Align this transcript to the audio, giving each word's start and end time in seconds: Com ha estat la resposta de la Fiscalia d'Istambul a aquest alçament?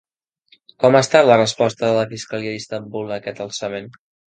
Com 0.83 0.97
ha 0.97 1.01
estat 1.05 1.27
la 1.27 1.35
resposta 1.41 1.85
de 1.85 1.93
la 1.99 2.07
Fiscalia 2.15 2.55
d'Istambul 2.57 3.15
a 3.17 3.21
aquest 3.23 3.47
alçament? 3.49 3.95